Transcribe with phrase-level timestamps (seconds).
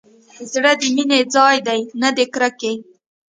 [0.51, 2.73] زړه د مينې ځاى دى نه د کرکې.